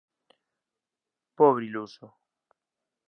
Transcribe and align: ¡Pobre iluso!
¡Pobre 1.37 1.63
iluso! 1.69 2.07